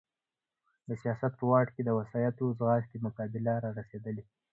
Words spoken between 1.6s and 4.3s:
کې د وسایطو ځغاستې مقابله را رسېدلې.